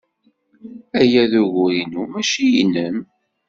Aya 1.01 1.23
d 1.31 1.33
ugur-inu, 1.41 2.03
maci 2.11 2.47
nnem. 2.67 2.97